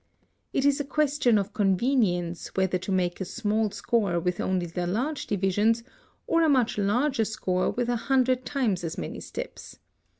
[0.51, 4.87] It is a question of convenience whether to make a small score with only the
[4.87, 5.83] large divisions,
[6.25, 9.77] or a much larger score with a hundred times as many steps.